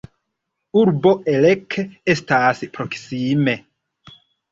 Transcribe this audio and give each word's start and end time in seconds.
Urbo 0.83 1.11
Elek 1.33 1.77
estas 2.13 2.63
proksime. 2.79 3.55